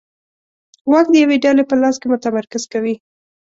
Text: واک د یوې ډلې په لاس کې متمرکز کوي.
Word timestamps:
واک 0.91 1.07
د 1.11 1.15
یوې 1.23 1.37
ډلې 1.43 1.63
په 1.67 1.75
لاس 1.81 1.95
کې 2.01 2.07
متمرکز 2.13 2.63
کوي. 2.73 2.95